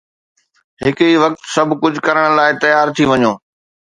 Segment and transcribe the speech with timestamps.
[0.83, 3.31] هڪ ئي وقت سڀ ڪجهه ڪرڻ لاءِ تيار ٿي وڃو